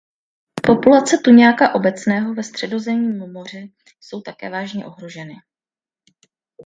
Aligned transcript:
Populace 0.67 1.17
tuňáka 1.23 1.73
obecného 1.75 2.33
ve 2.33 2.43
Středozemním 2.43 3.31
moři 3.33 3.71
jsou 3.99 4.21
také 4.21 4.49
vážně 4.49 4.85
ohroženy. 4.85 5.35